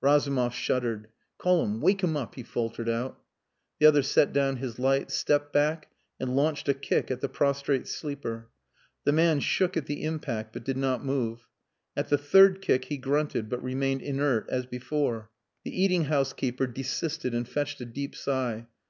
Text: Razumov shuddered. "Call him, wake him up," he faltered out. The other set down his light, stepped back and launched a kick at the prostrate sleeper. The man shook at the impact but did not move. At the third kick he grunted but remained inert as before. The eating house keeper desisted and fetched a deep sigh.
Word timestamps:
Razumov 0.00 0.54
shuddered. 0.54 1.08
"Call 1.36 1.62
him, 1.62 1.82
wake 1.82 2.02
him 2.02 2.16
up," 2.16 2.36
he 2.36 2.42
faltered 2.42 2.88
out. 2.88 3.20
The 3.78 3.84
other 3.84 4.00
set 4.02 4.32
down 4.32 4.56
his 4.56 4.78
light, 4.78 5.10
stepped 5.10 5.52
back 5.52 5.90
and 6.18 6.34
launched 6.34 6.70
a 6.70 6.72
kick 6.72 7.10
at 7.10 7.20
the 7.20 7.28
prostrate 7.28 7.86
sleeper. 7.86 8.48
The 9.04 9.12
man 9.12 9.40
shook 9.40 9.76
at 9.76 9.84
the 9.84 10.02
impact 10.04 10.54
but 10.54 10.64
did 10.64 10.78
not 10.78 11.04
move. 11.04 11.46
At 11.98 12.08
the 12.08 12.16
third 12.16 12.62
kick 12.62 12.86
he 12.86 12.96
grunted 12.96 13.50
but 13.50 13.62
remained 13.62 14.00
inert 14.00 14.46
as 14.48 14.64
before. 14.64 15.28
The 15.64 15.78
eating 15.82 16.04
house 16.06 16.32
keeper 16.32 16.66
desisted 16.66 17.34
and 17.34 17.46
fetched 17.46 17.78
a 17.82 17.84
deep 17.84 18.16
sigh. 18.16 18.66